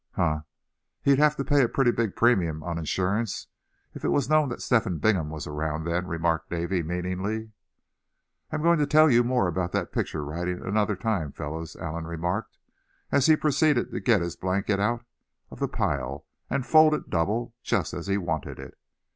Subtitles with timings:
[0.13, 0.41] "Huh!
[1.03, 3.45] he'd have to pay a pretty big premium on insurance
[3.93, 7.51] if it was known that Step hen Bingham was around, then," remarked Davy, meaningly.
[8.51, 12.57] "I'm going to tell you more about that picture writing another time, fellows," Allan remarked,
[13.11, 15.05] as he proceeded to get his blanket out
[15.51, 18.79] of the pile, and fold it double, just as he wanted it.